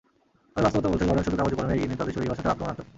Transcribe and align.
তবে 0.53 0.63
বাস্তবতা 0.65 0.89
বলছে, 0.91 1.03
জর্ডান 1.07 1.25
শুধু 1.27 1.37
কাগজে-কলমেই 1.39 1.75
এগিয়ে 1.77 1.89
নেই, 1.89 1.99
তাদের 2.01 2.13
শরীরী 2.15 2.31
ভাষাটাও 2.31 2.53
আক্রমণাত্মক। 2.53 2.87